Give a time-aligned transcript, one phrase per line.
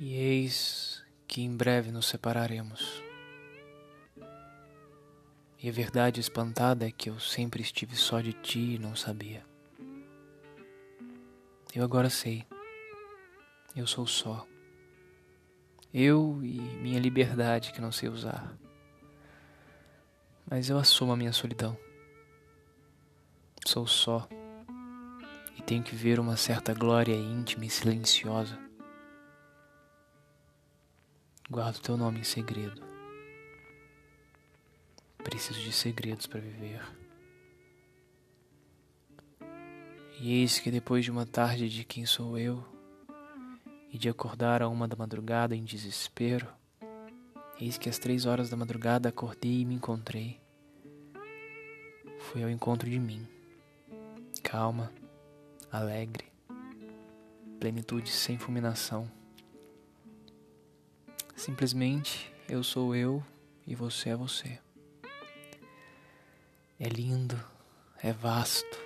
[0.00, 3.02] E eis que em breve nos separaremos.
[5.60, 9.44] E a verdade espantada é que eu sempre estive só de ti e não sabia.
[11.74, 12.46] Eu agora sei.
[13.74, 14.46] Eu sou só.
[15.92, 18.56] Eu e minha liberdade que não sei usar.
[20.48, 21.76] Mas eu assumo a minha solidão.
[23.66, 24.28] Sou só
[25.58, 28.67] e tenho que ver uma certa glória íntima e silenciosa.
[31.50, 32.82] Guardo teu nome em segredo.
[35.24, 36.82] Preciso de segredos para viver.
[40.20, 42.62] E eis que depois de uma tarde de quem sou eu,
[43.90, 46.46] e de acordar a uma da madrugada em desespero,
[47.58, 50.38] eis que às três horas da madrugada acordei e me encontrei.
[52.18, 53.26] Fui ao encontro de mim,
[54.42, 54.92] calma,
[55.72, 56.26] alegre,
[57.58, 59.17] plenitude sem fulminação.
[61.48, 63.24] Simplesmente eu sou eu
[63.66, 64.58] e você é você.
[66.78, 67.42] É lindo,
[68.02, 68.76] é vasto,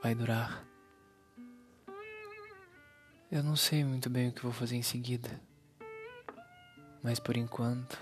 [0.00, 0.64] vai durar.
[3.32, 5.40] Eu não sei muito bem o que vou fazer em seguida,
[7.02, 7.98] mas por enquanto,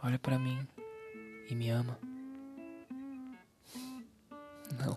[0.00, 0.64] olha para mim
[1.50, 1.98] e me ama.
[4.78, 4.96] Não.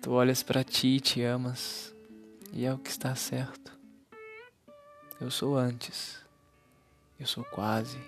[0.00, 1.94] Tu olhas para ti e te amas,
[2.54, 3.79] e é o que está certo.
[5.20, 6.24] Eu sou antes,
[7.18, 7.98] eu sou quase,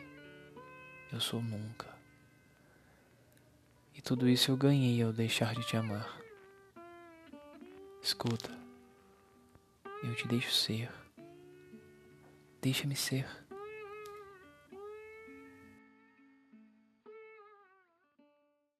[1.13, 1.87] eu sou nunca.
[3.95, 6.19] E tudo isso eu ganhei ao deixar de te amar.
[8.01, 8.51] Escuta,
[10.03, 10.91] eu te deixo ser.
[12.63, 13.29] Deixa-me ser.